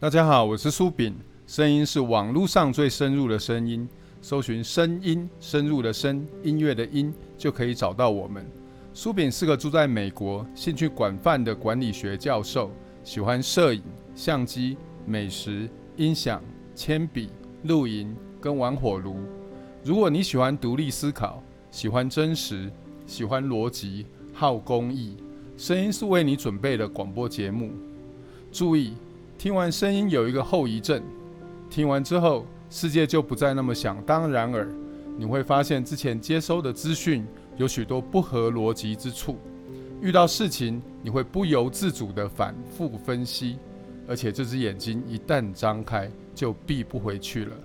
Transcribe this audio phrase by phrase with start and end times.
[0.00, 1.12] 大家好，我是苏炳，
[1.44, 3.88] 声音是网络上最深入的声音，
[4.22, 8.46] 搜寻声音深入的声音乐的音就可以找到我们。
[8.94, 12.70] 苏炳是个住在美国、兴趣广泛的管理学教授，
[13.02, 13.82] 喜欢摄影、
[14.14, 16.40] 相机、美食、音响、
[16.76, 17.30] 铅笔、
[17.64, 19.16] 露营跟玩火炉。
[19.82, 21.42] 如果你喜欢独立思考，
[21.72, 22.70] 喜欢真实，
[23.04, 25.16] 喜欢逻辑，好公益，
[25.56, 27.72] 声音是为你准备的广播节目。
[28.52, 28.92] 注意。
[29.38, 31.00] 听完声音有一个后遗症，
[31.70, 34.68] 听完之后世界就不再那么想当然耳。
[35.16, 37.24] 你会发现之前接收的资讯
[37.56, 39.38] 有许多不合逻辑之处，
[40.00, 43.58] 遇到事情你会不由自主的反复分析，
[44.08, 47.56] 而且这只眼睛一旦张开就闭不回去了。